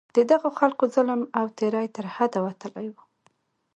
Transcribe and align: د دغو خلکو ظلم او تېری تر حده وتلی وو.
د 0.15 0.17
دغو 0.31 0.49
خلکو 0.59 0.83
ظلم 0.95 1.21
او 1.39 1.45
تېری 1.57 1.87
تر 1.95 2.05
حده 2.15 2.39
وتلی 2.45 2.87
وو. 2.93 3.03